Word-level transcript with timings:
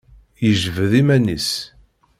Yejbed 0.45 0.91
iman-is. 1.01 1.49